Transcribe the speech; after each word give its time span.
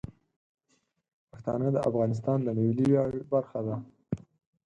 پښتانه 1.31 1.67
د 1.75 1.77
افغانستان 1.89 2.37
د 2.43 2.47
ملي 2.59 2.85
ویاړ 2.89 3.09
برخه 3.33 3.59
دي. 3.65 3.75